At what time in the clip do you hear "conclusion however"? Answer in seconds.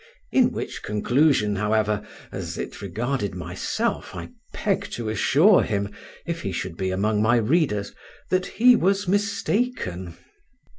0.81-2.03